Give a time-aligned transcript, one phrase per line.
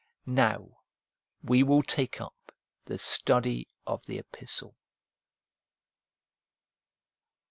[0.25, 0.79] Now
[1.43, 2.33] we will take up
[2.85, 4.75] the study of the epistle.